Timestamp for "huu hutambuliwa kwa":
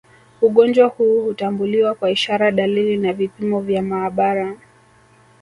0.87-2.11